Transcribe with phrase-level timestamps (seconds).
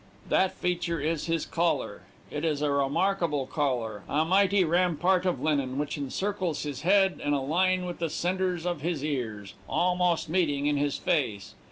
[0.29, 2.01] That feature is his collar.
[2.31, 7.33] It is a remarkable collar a mighty rampart of linen, which encircles his head in
[7.33, 11.53] a line with the centres of his ears, almost meeting in his face.